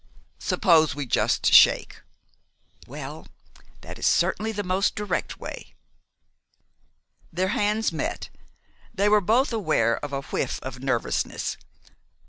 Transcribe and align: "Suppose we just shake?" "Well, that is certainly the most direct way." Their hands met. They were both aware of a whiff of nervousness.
"Suppose 0.39 0.95
we 0.95 1.05
just 1.05 1.53
shake?" 1.53 2.01
"Well, 2.87 3.27
that 3.81 3.99
is 3.99 4.07
certainly 4.07 4.51
the 4.51 4.63
most 4.63 4.95
direct 4.95 5.39
way." 5.39 5.75
Their 7.31 7.49
hands 7.49 7.91
met. 7.91 8.29
They 8.91 9.07
were 9.07 9.21
both 9.21 9.53
aware 9.53 10.03
of 10.03 10.11
a 10.11 10.21
whiff 10.23 10.59
of 10.63 10.79
nervousness. 10.81 11.55